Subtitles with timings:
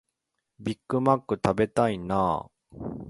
[0.59, 2.91] ビッグマック食べたいなあ